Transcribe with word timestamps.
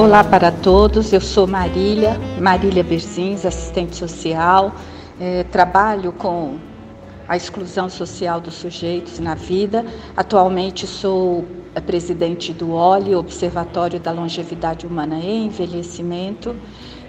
Olá 0.00 0.24
para 0.24 0.50
todos, 0.50 1.12
eu 1.12 1.20
sou 1.20 1.46
Marília, 1.46 2.18
Marília 2.40 2.82
Berzins, 2.82 3.44
assistente 3.44 3.94
social, 3.94 4.74
é, 5.20 5.44
trabalho 5.44 6.10
com 6.10 6.56
a 7.28 7.36
exclusão 7.36 7.90
social 7.90 8.40
dos 8.40 8.54
sujeitos 8.54 9.18
na 9.18 9.34
vida. 9.34 9.84
Atualmente 10.16 10.86
sou 10.86 11.44
presidente 11.84 12.50
do 12.50 12.72
OLI, 12.72 13.14
Observatório 13.14 14.00
da 14.00 14.10
Longevidade 14.10 14.86
Humana 14.86 15.18
e 15.18 15.44
Envelhecimento, 15.44 16.56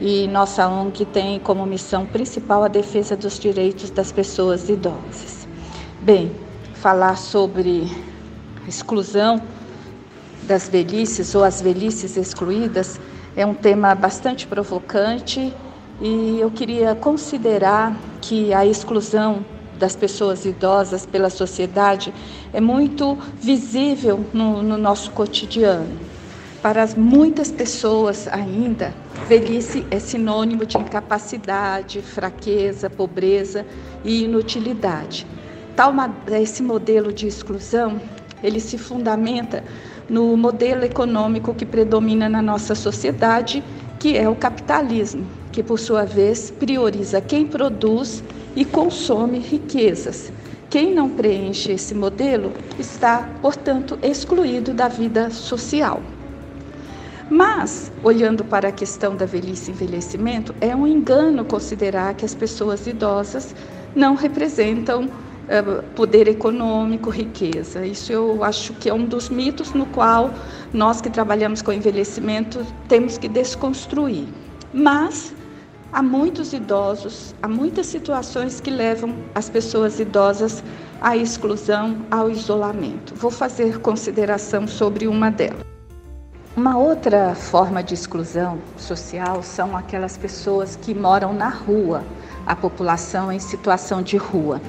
e 0.00 0.26
nossa 0.26 0.66
ONG 0.66 1.04
tem 1.04 1.38
como 1.38 1.66
missão 1.66 2.06
principal 2.06 2.64
a 2.64 2.68
defesa 2.68 3.14
dos 3.14 3.38
direitos 3.38 3.90
das 3.90 4.10
pessoas 4.10 4.70
idosas. 4.70 5.46
Bem, 6.00 6.32
falar 6.72 7.18
sobre 7.18 7.86
exclusão 8.66 9.42
das 10.48 10.66
velhices 10.66 11.34
ou 11.34 11.44
as 11.44 11.60
velhices 11.60 12.16
excluídas 12.16 12.98
é 13.36 13.44
um 13.44 13.52
tema 13.52 13.94
bastante 13.94 14.46
provocante 14.46 15.52
e 16.00 16.40
eu 16.40 16.50
queria 16.50 16.94
considerar 16.94 17.94
que 18.22 18.54
a 18.54 18.64
exclusão 18.64 19.44
das 19.78 19.94
pessoas 19.94 20.46
idosas 20.46 21.04
pela 21.04 21.28
sociedade 21.28 22.12
é 22.52 22.60
muito 22.62 23.16
visível 23.40 24.24
no, 24.32 24.62
no 24.62 24.78
nosso 24.78 25.10
cotidiano. 25.10 25.98
Para 26.62 26.88
muitas 26.96 27.52
pessoas 27.52 28.26
ainda, 28.26 28.94
velhice 29.28 29.86
é 29.90 29.98
sinônimo 30.00 30.64
de 30.64 30.78
incapacidade, 30.78 32.00
fraqueza, 32.00 32.88
pobreza 32.88 33.66
e 34.02 34.24
inutilidade. 34.24 35.26
Tal 35.76 35.92
esse 36.40 36.62
modelo 36.62 37.12
de 37.12 37.28
exclusão, 37.28 38.00
ele 38.42 38.58
se 38.58 38.78
fundamenta 38.78 39.62
no 40.08 40.36
modelo 40.36 40.84
econômico 40.84 41.54
que 41.54 41.66
predomina 41.66 42.28
na 42.28 42.40
nossa 42.40 42.74
sociedade, 42.74 43.62
que 43.98 44.16
é 44.16 44.28
o 44.28 44.34
capitalismo, 44.34 45.26
que 45.52 45.62
por 45.62 45.78
sua 45.78 46.04
vez 46.04 46.50
prioriza 46.50 47.20
quem 47.20 47.46
produz 47.46 48.22
e 48.56 48.64
consome 48.64 49.38
riquezas. 49.38 50.32
Quem 50.70 50.94
não 50.94 51.08
preenche 51.08 51.72
esse 51.72 51.94
modelo 51.94 52.52
está, 52.78 53.28
portanto, 53.40 53.98
excluído 54.02 54.74
da 54.74 54.88
vida 54.88 55.30
social. 55.30 56.02
Mas, 57.30 57.92
olhando 58.02 58.44
para 58.44 58.68
a 58.68 58.72
questão 58.72 59.14
da 59.14 59.26
velhice 59.26 59.70
e 59.70 59.74
envelhecimento, 59.74 60.54
é 60.60 60.74
um 60.74 60.86
engano 60.86 61.44
considerar 61.44 62.14
que 62.14 62.24
as 62.24 62.34
pessoas 62.34 62.86
idosas 62.86 63.54
não 63.94 64.14
representam 64.14 65.08
poder 65.94 66.28
econômico, 66.28 67.10
riqueza. 67.10 67.84
Isso 67.86 68.12
eu 68.12 68.44
acho 68.44 68.74
que 68.74 68.88
é 68.88 68.94
um 68.94 69.04
dos 69.04 69.28
mitos 69.28 69.72
no 69.72 69.86
qual 69.86 70.30
nós 70.72 71.00
que 71.00 71.08
trabalhamos 71.08 71.62
com 71.62 71.72
envelhecimento 71.72 72.64
temos 72.88 73.16
que 73.16 73.28
desconstruir. 73.28 74.26
Mas 74.72 75.34
há 75.92 76.02
muitos 76.02 76.52
idosos, 76.52 77.34
há 77.42 77.48
muitas 77.48 77.86
situações 77.86 78.60
que 78.60 78.70
levam 78.70 79.14
as 79.34 79.48
pessoas 79.48 79.98
idosas 79.98 80.62
à 81.00 81.16
exclusão, 81.16 81.96
ao 82.10 82.30
isolamento. 82.30 83.14
Vou 83.14 83.30
fazer 83.30 83.80
consideração 83.80 84.66
sobre 84.66 85.06
uma 85.06 85.30
delas. 85.30 85.68
Uma 86.56 86.76
outra 86.76 87.36
forma 87.36 87.82
de 87.84 87.94
exclusão 87.94 88.58
social 88.76 89.42
são 89.44 89.76
aquelas 89.76 90.16
pessoas 90.16 90.74
que 90.74 90.92
moram 90.92 91.32
na 91.32 91.48
rua, 91.48 92.02
a 92.44 92.56
população 92.56 93.30
em 93.30 93.38
situação 93.38 94.02
de 94.02 94.16
rua. 94.16 94.60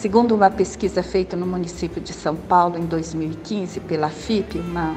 Segundo 0.00 0.34
uma 0.34 0.48
pesquisa 0.48 1.02
feita 1.02 1.36
no 1.36 1.46
município 1.46 2.00
de 2.00 2.14
São 2.14 2.34
Paulo 2.34 2.78
em 2.78 2.86
2015 2.86 3.80
pela 3.80 4.08
FIP, 4.08 4.58
uma 4.58 4.96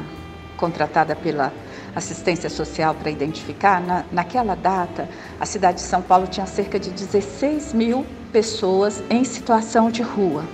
contratada 0.56 1.14
pela 1.14 1.52
assistência 1.94 2.50
social 2.50 2.96
para 2.96 3.12
identificar, 3.12 3.82
na, 3.82 4.06
naquela 4.14 4.56
data, 4.56 5.10
a 5.38 5.46
cidade 5.46 5.80
de 5.80 5.84
São 5.84 6.02
Paulo 6.02 6.26
tinha 6.26 6.46
cerca 6.46 6.80
de 6.80 6.90
16 6.90 7.74
mil 7.74 8.06
pessoas 8.32 9.04
em 9.10 9.26
situação 9.26 9.92
de 9.92 10.02
rua. 10.02 10.46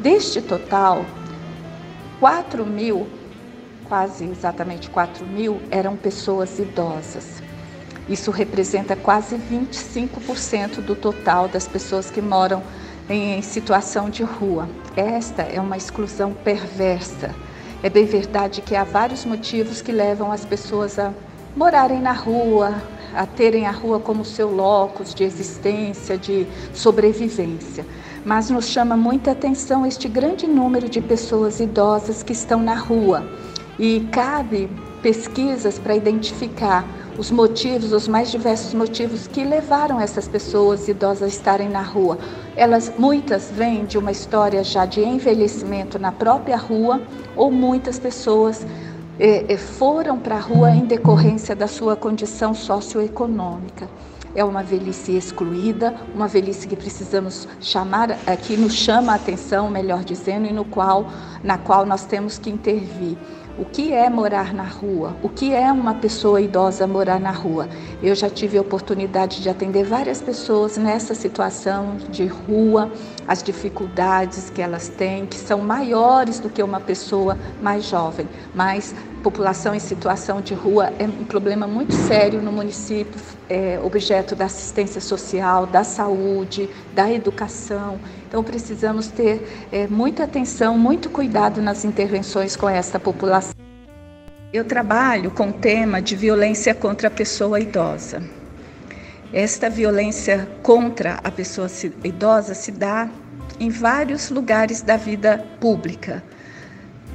Deste 0.00 0.42
total, 0.42 1.06
4 2.18 2.66
mil, 2.66 3.06
quase 3.88 4.24
exatamente 4.24 4.90
4 4.90 5.24
mil, 5.24 5.62
eram 5.70 5.94
pessoas 5.94 6.58
idosas. 6.58 7.40
Isso 8.08 8.32
representa 8.32 8.96
quase 8.96 9.36
25% 9.36 10.80
do 10.80 10.96
total 10.96 11.46
das 11.46 11.68
pessoas 11.68 12.10
que 12.10 12.20
moram 12.20 12.60
em 13.08 13.42
situação 13.42 14.08
de 14.08 14.22
rua. 14.22 14.68
Esta 14.96 15.42
é 15.42 15.60
uma 15.60 15.76
exclusão 15.76 16.32
perversa. 16.32 17.34
É 17.82 17.90
bem 17.90 18.06
verdade 18.06 18.62
que 18.62 18.74
há 18.74 18.84
vários 18.84 19.24
motivos 19.24 19.82
que 19.82 19.92
levam 19.92 20.32
as 20.32 20.44
pessoas 20.44 20.98
a 20.98 21.12
morarem 21.54 22.00
na 22.00 22.12
rua, 22.12 22.74
a 23.14 23.26
terem 23.26 23.66
a 23.66 23.70
rua 23.70 24.00
como 24.00 24.24
seu 24.24 24.50
locus 24.50 25.14
de 25.14 25.22
existência, 25.22 26.16
de 26.16 26.46
sobrevivência. 26.72 27.84
Mas 28.24 28.48
nos 28.48 28.68
chama 28.68 28.96
muita 28.96 29.32
atenção 29.32 29.84
este 29.84 30.08
grande 30.08 30.46
número 30.46 30.88
de 30.88 31.00
pessoas 31.00 31.60
idosas 31.60 32.22
que 32.22 32.32
estão 32.32 32.62
na 32.62 32.74
rua. 32.74 33.22
E 33.78 34.08
cabe 34.10 34.70
pesquisas 35.04 35.78
para 35.78 35.94
identificar 35.94 36.82
os 37.18 37.30
motivos, 37.30 37.92
os 37.92 38.08
mais 38.08 38.30
diversos 38.30 38.72
motivos 38.72 39.26
que 39.26 39.44
levaram 39.44 40.00
essas 40.00 40.26
pessoas 40.26 40.88
idosas 40.88 41.22
a 41.24 41.26
estarem 41.28 41.68
na 41.68 41.82
rua. 41.82 42.18
Elas 42.56 42.90
muitas 42.98 43.50
vêm 43.50 43.84
de 43.84 43.98
uma 43.98 44.10
história 44.10 44.64
já 44.64 44.86
de 44.86 45.02
envelhecimento 45.02 45.98
na 45.98 46.10
própria 46.10 46.56
rua, 46.56 47.02
ou 47.36 47.50
muitas 47.50 47.98
pessoas 47.98 48.66
eh, 49.20 49.44
eh 49.46 49.56
foram 49.58 50.18
para 50.18 50.36
a 50.36 50.40
rua 50.40 50.70
em 50.70 50.86
decorrência 50.86 51.54
da 51.54 51.68
sua 51.68 51.94
condição 51.94 52.54
socioeconômica. 52.54 53.86
É 54.34 54.42
uma 54.42 54.62
velhice 54.62 55.12
excluída, 55.12 55.94
uma 56.14 56.26
velhice 56.26 56.66
que 56.66 56.74
precisamos 56.74 57.46
chamar, 57.60 58.08
que 58.42 58.56
nos 58.56 58.72
chama 58.72 59.12
a 59.12 59.16
atenção, 59.16 59.70
melhor 59.70 60.02
dizendo, 60.02 60.46
e 60.46 60.52
no 60.52 60.64
qual, 60.64 61.06
na 61.42 61.58
qual 61.58 61.84
nós 61.84 62.04
temos 62.06 62.38
que 62.38 62.50
intervir. 62.50 63.16
O 63.56 63.64
que 63.64 63.92
é 63.92 64.10
morar 64.10 64.52
na 64.52 64.64
rua? 64.64 65.16
O 65.22 65.28
que 65.28 65.54
é 65.54 65.70
uma 65.70 65.94
pessoa 65.94 66.40
idosa 66.40 66.88
morar 66.88 67.20
na 67.20 67.30
rua? 67.30 67.68
Eu 68.02 68.12
já 68.12 68.28
tive 68.28 68.58
a 68.58 68.60
oportunidade 68.60 69.40
de 69.40 69.48
atender 69.48 69.84
várias 69.84 70.20
pessoas 70.20 70.76
nessa 70.76 71.14
situação 71.14 71.96
de 72.10 72.26
rua, 72.26 72.90
as 73.28 73.44
dificuldades 73.44 74.50
que 74.50 74.60
elas 74.60 74.88
têm, 74.88 75.24
que 75.24 75.36
são 75.36 75.60
maiores 75.60 76.40
do 76.40 76.50
que 76.50 76.64
uma 76.64 76.80
pessoa 76.80 77.38
mais 77.62 77.84
jovem. 77.84 78.28
Mas 78.52 78.92
população 79.22 79.72
em 79.72 79.78
situação 79.78 80.40
de 80.40 80.52
rua 80.52 80.92
é 80.98 81.04
um 81.04 81.24
problema 81.24 81.66
muito 81.66 81.94
sério 81.94 82.42
no 82.42 82.50
município, 82.50 83.18
é 83.48 83.80
objeto 83.82 84.34
da 84.34 84.46
assistência 84.46 85.00
social, 85.00 85.64
da 85.64 85.84
saúde, 85.84 86.68
da 86.92 87.10
educação. 87.10 88.00
Então, 88.34 88.42
precisamos 88.42 89.06
ter 89.06 89.68
é, 89.70 89.86
muita 89.86 90.24
atenção, 90.24 90.76
muito 90.76 91.08
cuidado 91.08 91.62
nas 91.62 91.84
intervenções 91.84 92.56
com 92.56 92.68
esta 92.68 92.98
população. 92.98 93.54
Eu 94.52 94.64
trabalho 94.64 95.30
com 95.30 95.50
o 95.50 95.52
tema 95.52 96.02
de 96.02 96.16
violência 96.16 96.74
contra 96.74 97.06
a 97.06 97.10
pessoa 97.12 97.60
idosa. 97.60 98.24
Esta 99.32 99.70
violência 99.70 100.48
contra 100.64 101.20
a 101.22 101.30
pessoa 101.30 101.68
idosa 102.02 102.54
se 102.54 102.72
dá 102.72 103.08
em 103.60 103.70
vários 103.70 104.30
lugares 104.30 104.82
da 104.82 104.96
vida 104.96 105.38
pública. 105.60 106.20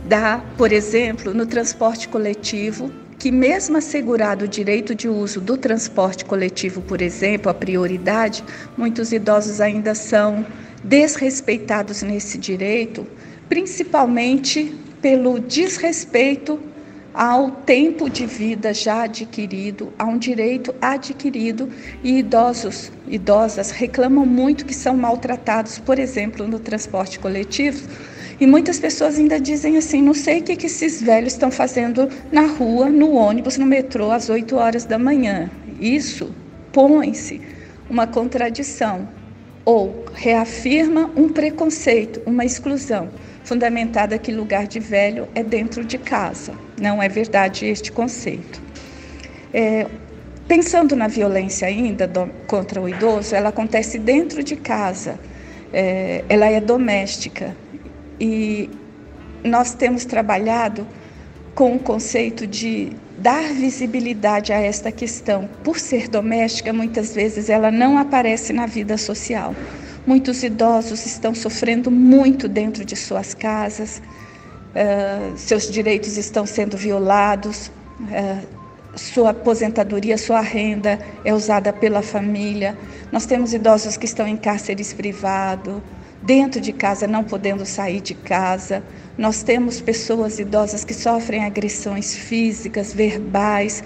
Dá, 0.06 0.42
por 0.58 0.72
exemplo, 0.72 1.34
no 1.34 1.46
transporte 1.46 2.08
coletivo, 2.08 2.90
que, 3.18 3.30
mesmo 3.30 3.76
assegurado 3.76 4.46
o 4.46 4.48
direito 4.48 4.96
de 4.96 5.10
uso 5.10 5.42
do 5.42 5.58
transporte 5.58 6.24
coletivo, 6.24 6.80
por 6.80 7.02
exemplo, 7.02 7.52
a 7.52 7.54
prioridade, 7.54 8.42
muitos 8.78 9.12
idosos 9.12 9.60
ainda 9.60 9.94
são 9.94 10.46
desrespeitados 10.84 12.02
nesse 12.02 12.38
direito, 12.38 13.06
principalmente 13.48 14.76
pelo 15.02 15.40
desrespeito 15.40 16.60
ao 17.14 17.52
tempo 17.52 18.10
de 18.10 18.26
vida 18.26 18.74
já 18.74 19.04
adquirido, 19.04 19.92
a 19.98 20.06
um 20.06 20.18
direito 20.18 20.74
adquirido 20.80 21.70
e 22.04 22.20
idosos, 22.20 22.92
idosas 23.08 23.72
reclamam 23.72 24.26
muito 24.26 24.66
que 24.66 24.74
são 24.74 24.96
maltratados, 24.96 25.80
por 25.80 25.98
exemplo, 25.98 26.48
no 26.48 26.60
transporte 26.60 27.20
coletivo. 27.20 27.88
E 28.40 28.48
muitas 28.48 28.80
pessoas 28.80 29.18
ainda 29.18 29.40
dizem 29.40 29.76
assim: 29.76 30.02
não 30.02 30.14
sei 30.14 30.40
o 30.40 30.44
que, 30.44 30.56
que 30.56 30.68
esses 30.68 31.02
velhos 31.02 31.34
estão 31.34 31.52
fazendo 31.52 32.08
na 32.32 32.46
rua, 32.46 32.90
no 32.90 33.12
ônibus, 33.12 33.58
no 33.58 33.66
metrô, 33.66 34.12
às 34.12 34.30
8 34.30 34.56
horas 34.56 34.86
da 34.86 34.98
manhã. 34.98 35.50
Isso 35.80 36.34
põe-se 36.72 37.42
uma 37.90 38.08
contradição 38.08 39.10
ou 39.70 40.04
reafirma 40.16 41.12
um 41.16 41.30
preconceito, 41.30 42.20
uma 42.26 42.44
exclusão, 42.44 43.08
fundamentada 43.44 44.18
que 44.18 44.32
lugar 44.32 44.66
de 44.66 44.80
velho 44.80 45.28
é 45.36 45.44
dentro 45.44 45.86
de 45.86 46.00
casa. 46.00 46.54
Não 46.82 47.04
é 47.04 47.08
verdade 47.08 47.68
este 47.68 47.92
conceito. 47.92 48.60
É, 49.54 49.86
pensando 50.48 50.96
na 50.96 51.08
violência 51.08 51.68
ainda 51.68 52.08
do, 52.08 52.26
contra 52.48 52.82
o 52.82 52.90
idoso, 52.90 53.36
ela 53.36 53.50
acontece 53.50 54.00
dentro 54.00 54.42
de 54.42 54.56
casa, 54.56 55.20
é, 55.72 56.24
ela 56.28 56.48
é 56.48 56.60
doméstica 56.60 57.56
e 58.20 58.72
nós 59.44 59.76
temos 59.76 60.04
trabalhado 60.04 60.88
com 61.54 61.76
o 61.76 61.80
conceito 61.80 62.48
de 62.48 62.92
dar 63.22 63.54
visibilidade 63.54 64.54
a 64.54 64.60
esta 64.60 64.92
questão. 64.92 65.50
Por 65.64 65.80
ser 65.80 66.08
doméstica, 66.08 66.72
muitas 66.72 67.14
vezes 67.14 67.50
ela 67.50 67.70
não 67.72 67.98
aparece 67.98 68.54
na 68.54 68.66
vida 68.66 68.98
social. 68.98 69.54
Muitos 70.08 70.42
idosos 70.44 71.06
estão 71.06 71.36
sofrendo 71.36 71.92
muito 71.92 72.48
dentro 72.48 72.86
de 72.86 72.96
suas 72.96 73.34
casas, 73.34 74.02
uh, 74.74 75.38
seus 75.38 75.70
direitos 75.70 76.18
estão 76.18 76.46
sendo 76.46 76.78
violados, 76.78 77.70
uh, 78.02 78.60
sua 78.96 79.32
aposentadoria, 79.32 80.18
sua 80.18 80.42
renda 80.42 81.00
é 81.24 81.34
usada 81.34 81.72
pela 81.72 82.02
família. 82.02 82.78
Nós 83.12 83.26
temos 83.26 83.54
idosos 83.54 83.98
que 83.98 84.06
estão 84.06 84.28
em 84.28 84.38
cárceres 84.38 84.94
privados, 84.94 85.82
dentro 86.22 86.60
de 86.60 86.74
casa, 86.74 87.08
não 87.08 87.24
podendo 87.24 87.66
sair 87.66 88.02
de 88.02 88.14
casa. 88.14 88.84
Nós 89.18 89.44
temos 89.44 89.82
pessoas 89.82 90.40
idosas 90.40 90.84
que 90.84 90.94
sofrem 90.94 91.46
agressões 91.46 92.16
físicas, 92.16 92.94
verbais, 92.94 93.84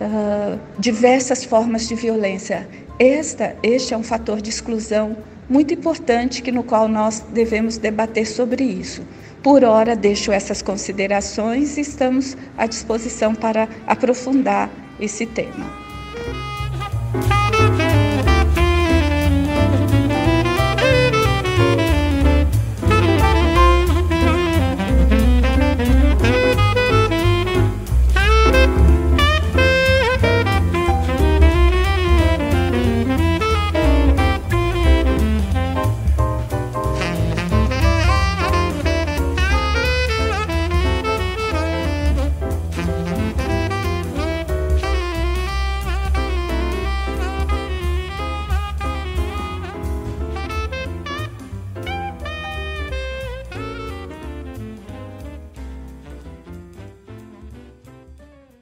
uh, 0.00 0.58
diversas 0.78 1.44
formas 1.44 1.88
de 1.88 1.94
violência. 1.94 2.68
Esta, 2.98 3.56
este 3.62 3.94
é 3.94 3.96
um 3.96 4.02
fator 4.02 4.40
de 4.40 4.50
exclusão 4.50 5.16
muito 5.48 5.72
importante 5.72 6.42
que 6.42 6.50
no 6.50 6.62
qual 6.62 6.88
nós 6.88 7.20
devemos 7.32 7.78
debater 7.78 8.26
sobre 8.26 8.64
isso. 8.64 9.02
Por 9.42 9.62
hora, 9.62 9.94
deixo 9.94 10.32
essas 10.32 10.60
considerações 10.60 11.76
e 11.76 11.82
estamos 11.82 12.36
à 12.56 12.66
disposição 12.66 13.34
para 13.34 13.68
aprofundar 13.86 14.68
esse 14.98 15.24
tema. 15.24 15.85